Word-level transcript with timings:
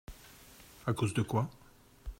À 0.87 0.93
cause 0.93 1.13
de 1.13 1.21
quoi? 1.21 1.47